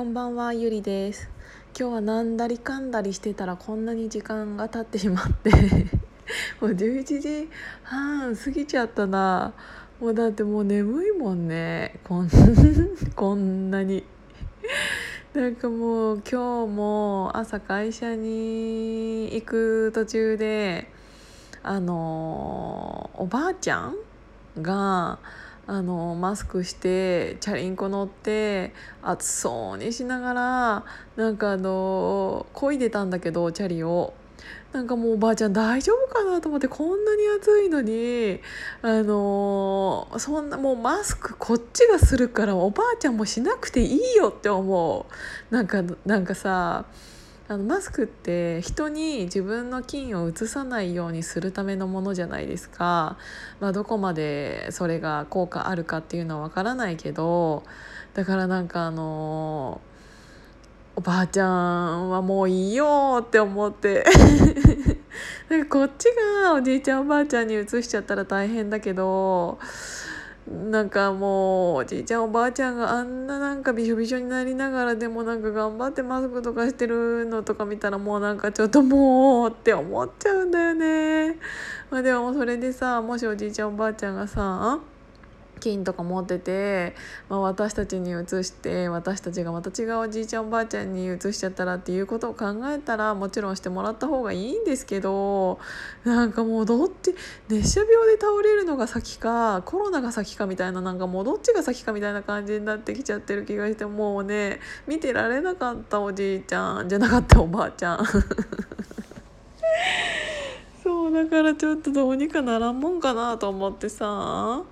[0.00, 1.28] こんばんはゆりです。
[1.78, 5.50] 今日はなんだりかんだりしてたらこんなに時間が経ってしまって。
[6.58, 7.50] もう11時
[7.82, 9.52] 半過ぎちゃったな。
[10.00, 12.00] もうだってもう眠いもんね。
[12.02, 12.30] こん
[13.14, 14.02] こんなに。
[15.34, 20.90] なんかもう今日も朝会社に行く途中で
[21.62, 23.96] あのおばあちゃん
[24.62, 25.18] が
[25.70, 28.72] あのマスクしてチャリンコ乗って
[29.04, 34.12] 暑そうにしながらなんかあの漕いでたんだけどチャリを。
[34.72, 38.40] なんかもうおばあちゃん大丈夫かなと思ってこんなに暑いのに
[38.82, 45.06] あのそんなもうマスクこっちがするからおばあちゃんもしなくていいよって思
[45.50, 46.84] うなんかなんかさ
[47.50, 53.16] あのマスクって人に自分の菌をうつさないようにするためのものじゃないですか、
[53.58, 57.64] まあ、どこまでそれが効果あるかっていうのはわからないけど
[58.14, 59.80] だからなんかあの
[60.94, 64.04] おばあちゃんはもういいよって思って。
[65.48, 66.04] なんかこっち
[66.44, 69.58] がおじいちゃんおばあちゃんにうつしちゃったら大変だけど
[70.50, 81.36] なんかもうおじいちゃんおばあちゃんがあんななんかびしょびしょになりながらでもなんか頑張ってマスクとかしてるのとか見たらもうなんかちょっともうって思っちゃうんだよね。
[81.88, 84.80] まあ、でもそれでさもしおじいちゃんおばあちゃんがさ
[85.60, 86.94] 金とか持ってて、
[87.28, 95.60] まあ、私たちに移して私たちがまた違うおじいちゃんおばあちゃんに移しちゃったらっていうことを考えたらもちろんしてもらった方がいいんですけど
[96.04, 97.14] なんかもうどっち
[97.48, 107.98] 熱射病で倒れるのが先かコロナが先かみたいななんかもうどっちが先かみたいな感じになってきちゃってる気がしてもうね見てられなかったおじいちゃんじゃなかったおばあちゃん。
[110.82, 114.62] そうだからちょっとどうにかならんもんかなと思ってさ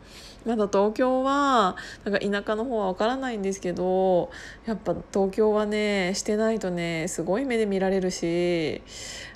[0.48, 4.30] まだ東京はなんか田舎の方は分からないんですけど
[4.64, 8.80] やっぱ東京はねしてないとねすごい目で見られるし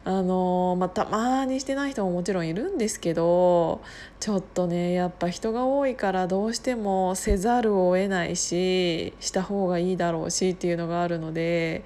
[0.05, 3.83] あのまあ、たまにしてない人ももちろんいるんですけど
[4.21, 11.85] ちょっとねやっぱ人が多いからどうしてもせざるを得ないしした方がいいだろうしっていうのがあるので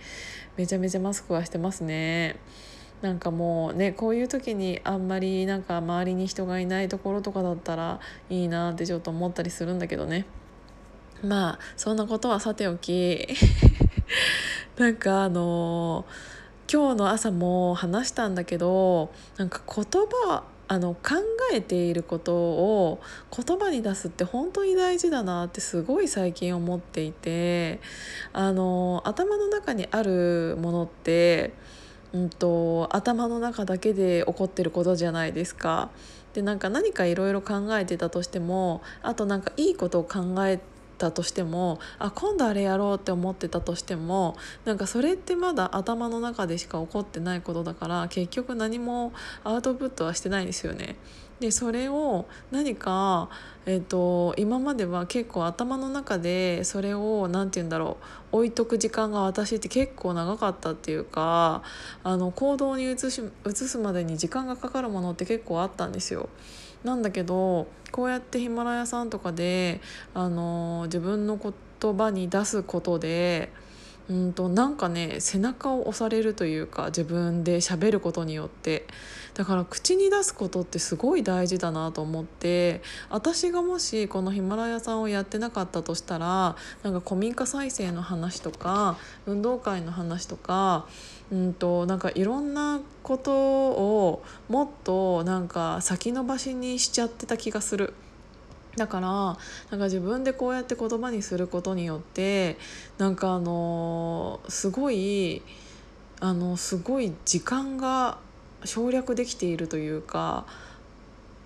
[0.56, 2.37] めちゃめちゃマスクはしてますね。
[3.03, 10.27] なんかもうねこういう時にあんまりなんか周りに人がいないところとかだったらいいなってちょっと思ったりするんだけどね。
[11.23, 13.29] まあそんなことはさておき。
[14.79, 16.05] なんかあの
[16.71, 21.15] 今日の朝も話したんだけどなんか言葉あの考
[21.53, 23.01] えていることを
[23.34, 27.81] 言葉に出すって本当に大事だなってすごい最近思っていて
[28.33, 31.53] あの頭の中にあるものって
[32.16, 35.91] うんと、頭の中だけで起こってることじゃないですか。
[36.32, 40.60] でなんか何かいろいろ考えてたとしてもあとなんかいいことを考え
[40.97, 49.12] たとしてもあ今度あれやろうって思ってたとしてもなんかそれってまだ頭の中でしか起こってないことだから結局何も
[49.45, 50.97] アウトプットはしてないんですよね。
[51.41, 53.29] でそれを何か、
[53.67, 57.99] えーと、今までは結構頭の中でそれを何て言うんだろ
[58.33, 61.63] う置いとく時間が私って結構長かったっていうか
[62.03, 66.31] あの行動に移し移すまでに時間がかかるものって結構あったんですよ。
[66.85, 69.81] なんだけどこうやってヒマラヤさんとかで
[70.15, 73.51] あの自分の言葉に出すことで
[74.09, 78.87] うんとなんかね背中を押されるというか自分で喋ることによって
[79.34, 88.97] だから口に出すことってすごい大事だなと思って私がもしこのヒマラヤさんをやってなかったとしたらなんか古民家再生の話とか
[89.27, 90.87] 運動会の話とか
[91.33, 97.93] うんとなんかいろんなことをもっとなんか先延ばしにしちゃってた気がする。
[98.77, 99.37] だからなん
[99.71, 102.59] か自分でこうやって言葉にすることによって
[102.99, 105.43] なんかあのすごい
[106.21, 108.19] あのすごい時間が
[108.65, 110.47] 省略できているというか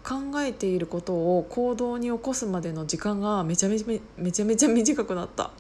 [0.03, 5.51] 考えていることを行動に起こすまでの時間がめちゃめちゃめちゃめちゃ短くなった。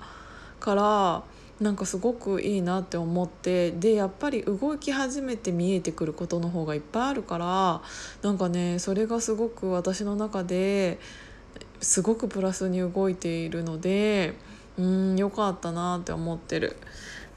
[0.61, 1.23] から
[1.61, 7.83] なんかすごくいいなって思ってでやっぱり動き始めて見えてくることの方がいっぱいあるから
[8.23, 10.99] なんかねそれがすごく私の中で
[11.81, 14.35] すごくプラスに動いているので
[14.79, 16.77] うん良かったなって思ってる。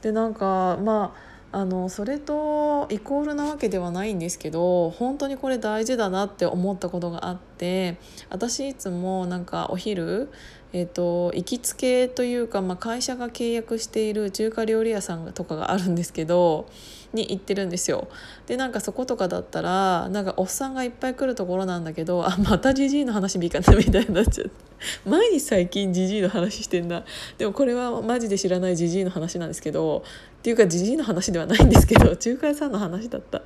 [0.02, 1.14] でなんかま
[1.52, 7.96] ああのそれとイコールなわけではないんですけど本当にこれ大事だなって思ったことがあってって
[8.30, 10.30] 私いつもなんかお昼
[10.76, 16.68] えーと、行きつけというか、まあ、会社が契約している中華料理屋さんとかがあるんですけど
[17.12, 18.08] に行ってるんですよ。
[18.48, 24.64] でなんかそことかだったらなんかおっさんがいっぱい来るところなんだけどあまたじじいの話見かなみたいになっちゃって。
[25.06, 27.04] 毎日最近じじいの話してんな。
[27.38, 30.02] でもこれはマジで知らないじじいの話なんですけど
[30.38, 33.42] っていうかじじいの話ではないんですけど 中華屋さんの話だった。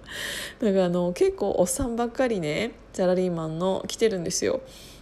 [0.60, 4.60] なんかあの結構おっさんばっかりねサラリーマンの来てるんですよ。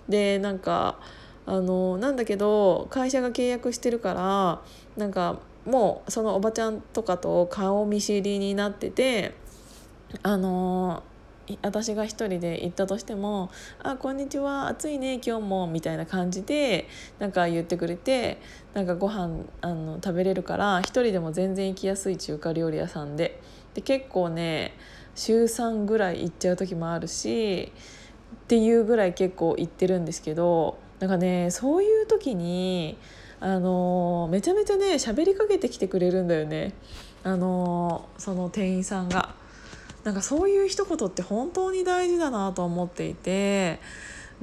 [0.09, 0.99] でなんか
[1.47, 4.61] あのなんだけど会社が契約してるから
[4.97, 9.35] なんかもうそのおばちゃんとかと顔見知りになってて
[10.23, 11.03] あの
[11.63, 13.51] 私が一人で行ったとしても
[13.83, 16.89] 「あこんにちは暑いね今日も」みたいな感じで
[17.21, 18.39] なんか言ってくれて
[18.75, 23.41] なんかご飯あの食べれるから一人でも全然行きやすい中華料理屋さんで
[23.75, 24.75] で結構ね
[25.15, 27.73] 週3ぐらい行っちゃう時もあるし
[28.35, 32.97] っていうぐらい結構行ってるんですけどなんかねそういう時に
[33.41, 36.73] あのめちゃめちゃね喋りかけてきてくれるんだよね
[37.23, 39.35] あのその店員さんが。
[40.05, 43.81] なんかそういう一言って本当に大事だなと思っていて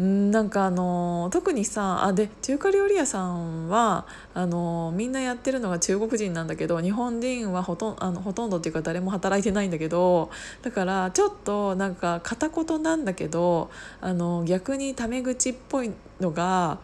[0.02, 10.32] んなんかあの特にさあで中華料理屋さんはあのみんなやってるのが中国人なんだけど日本人はほとんあのほとんどっていうか誰も働いてないんだけど
[10.64, 13.70] だからちょっとなんか片言なんだけど
[14.02, 16.80] あの逆にタメ口っぽいのが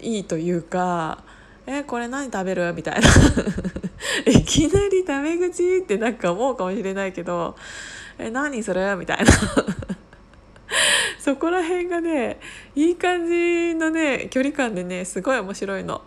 [0.00, 1.22] いいというか。
[1.66, 2.74] えこれ何食べる？
[2.74, 3.08] みたいな。
[4.30, 7.56] いきなりタメ口ってなんか思うかもしれないけど
[8.18, 9.24] え何するみたいな。
[11.24, 12.38] そこら辺がね
[12.76, 16.02] いい感じのね距離感でねすごい面白いの。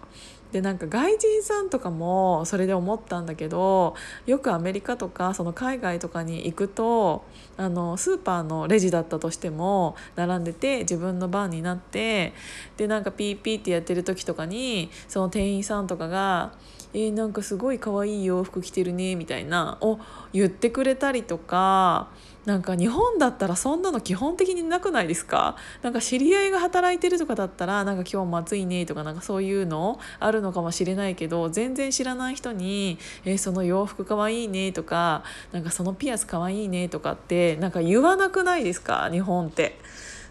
[0.52, 3.96] でなんか外人さんとかもそれで思ったんだけど
[4.28, 7.25] よくアメリカとかその海外とかに行くと
[7.58, 12.34] あのスーパーのレジだったとしても並んでて自分の番になって
[12.78, 16.54] でなんかピーピーってやってる時とかにその店員さんとかが
[16.94, 20.00] 「えー、なんかすごい可愛い洋服着てるね」みたいなを
[20.31, 22.10] 言ってくれたりとか
[22.48, 25.58] なんか日本だったらそんなの基本的になくないですか？
[25.82, 39.10] なんか知り合いが働いてるとかだったらなんか今日も暑いねとかなんかそういうのあるのかもしれないけど全然知らない人に「えー、その洋服かわいいね」とか「なんかそのピアスかわいいね」とかってなんか言わなくないですか？
[39.12, 39.78] 日本って。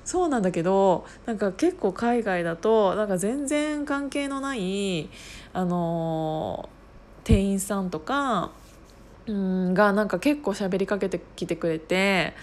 [0.06, 5.10] そうなんだけどなんか結構海外だとなんか全然関係のない
[5.52, 8.52] あのー、店員さんとか
[9.26, 12.34] うんがなんか結構喋りかけてきてくれて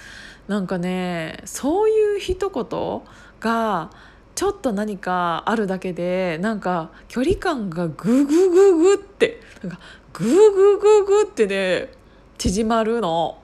[0.47, 3.01] なんかねそういう一言
[3.39, 3.89] が
[4.35, 9.79] ちょっと何かあるだけでなんか距離感がググググってなんか
[10.11, 11.89] ググググってね
[12.37, 13.39] 縮まるの。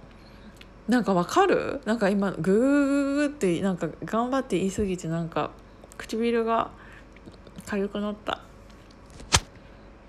[0.88, 1.82] なんかわかる？
[1.86, 5.52] なんか今グーググってなんか頑張って言い過ぎてなんか
[5.98, 6.72] 唇が
[7.68, 8.42] 痒くなった。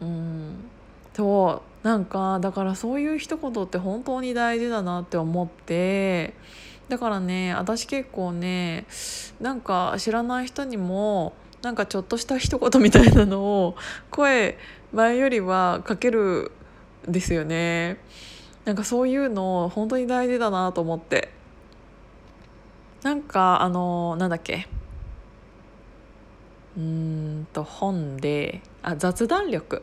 [0.01, 0.65] うん。
[1.13, 6.35] そなんかだからそういう一言って本当に大事だなって思って
[6.89, 8.85] だからね私結構ね
[9.41, 11.33] なんか知らない人にも
[11.63, 13.77] なんかちょっとした一言みたいなのを
[14.11, 14.59] 声
[14.93, 16.53] 前よりはかける
[17.09, 17.99] んですよね。
[18.65, 21.31] なんかそういうの本当に大事だなと思って。
[23.03, 24.69] なんかあのなんだっけ。
[26.77, 29.83] うんと本であ雑談力。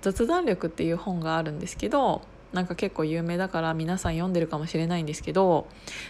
[0.00, 5.68] 雑談力っていう本があるんですけどなんか結構有名だから皆さん読んでるかもしれないんですけど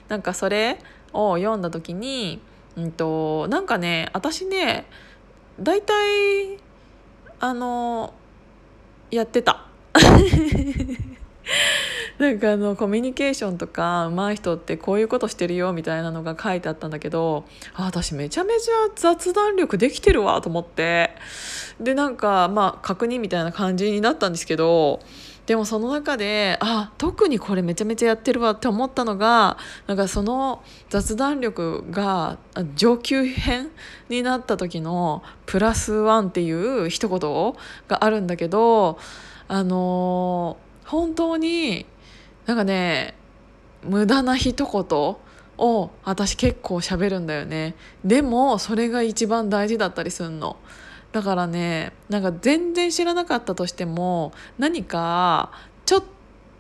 [0.09, 0.79] なんかそれ
[1.13, 2.41] を読んだ時に、
[2.77, 4.87] うんと、なんかね私ね
[5.61, 6.59] 大体
[7.41, 8.15] あの
[9.11, 9.67] やってた。
[12.21, 21.13] なんかあのコミュニケーションとか上手い人ってこういうことしてるよみたいなのが書いてあったんだけどあ私めちゃめちゃ雑談力できてるわと思って。
[21.81, 25.01] でなんかまあ確認みたいな感じになったんですけど
[25.47, 32.37] でもその中であ特にこれめちゃめちゃやってるわって思ったのがなんかその雑談力が
[32.75, 33.71] 上級編
[34.11, 37.55] になった時のプラスワンっていう一言
[37.89, 38.99] があるんだけど
[39.49, 41.87] あの本当に
[42.47, 43.15] なんかね
[43.83, 45.17] 無駄な一言
[45.59, 47.75] を私結構喋るんだよね。
[48.05, 50.57] でもそれが一番大事だったりすんの。
[51.13, 55.51] だからねなんか全然知らなかったとしても何か
[55.85, 56.05] ちょっ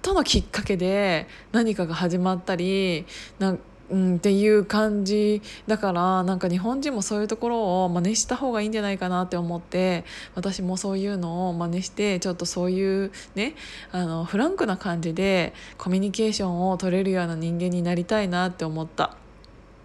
[0.03, 3.07] とのきっかけで何かが始まったり
[3.39, 3.61] なん
[3.91, 10.05] うん、っていう感じだからなんか日本人もそういうところを真似した方がいいんじゃないかなって思って
[10.35, 13.55] 私もそういうのを真似してちょっとそういうね
[13.91, 19.20] あのフランクな感じでコミュニケーションを取れるような人間になりたいなって思った。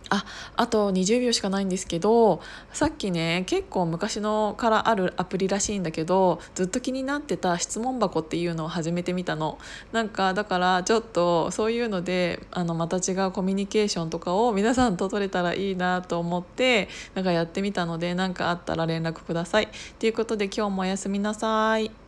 [0.10, 9.58] ああと20秒しかないんですけどさっきね結構昔のからあるアプリらしいんだけどずっと気になってた質問箱っていうのを始めてみたの
[9.92, 19.70] なんかだからちょっとそういうのであのまた違うコミュニケーションとかを皆さんと取れたらいいなと思ってなんかやってみたので何かあったら連絡ください
[20.00, 22.05] ということで今日もおやすみなさい。